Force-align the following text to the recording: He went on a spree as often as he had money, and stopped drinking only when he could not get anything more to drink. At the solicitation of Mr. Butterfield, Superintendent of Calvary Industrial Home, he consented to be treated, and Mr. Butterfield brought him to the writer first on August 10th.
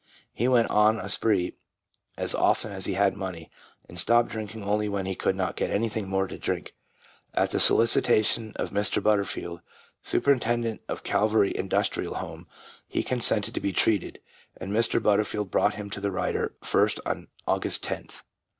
He 0.33 0.47
went 0.47 0.67
on 0.71 0.97
a 0.99 1.07
spree 1.07 1.53
as 2.17 2.33
often 2.33 2.71
as 2.71 2.85
he 2.85 2.93
had 2.95 3.13
money, 3.15 3.51
and 3.87 3.99
stopped 3.99 4.29
drinking 4.29 4.63
only 4.63 4.89
when 4.89 5.05
he 5.05 5.13
could 5.13 5.35
not 5.35 5.55
get 5.55 5.69
anything 5.69 6.09
more 6.09 6.25
to 6.25 6.39
drink. 6.39 6.73
At 7.35 7.51
the 7.51 7.59
solicitation 7.59 8.53
of 8.55 8.71
Mr. 8.71 9.03
Butterfield, 9.03 9.61
Superintendent 10.01 10.81
of 10.89 11.03
Calvary 11.03 11.55
Industrial 11.55 12.15
Home, 12.15 12.47
he 12.87 13.03
consented 13.03 13.53
to 13.53 13.59
be 13.59 13.73
treated, 13.73 14.19
and 14.57 14.71
Mr. 14.71 14.99
Butterfield 14.99 15.51
brought 15.51 15.75
him 15.75 15.91
to 15.91 16.01
the 16.01 16.09
writer 16.09 16.55
first 16.63 16.99
on 17.05 17.27
August 17.45 17.83
10th. 17.83 18.23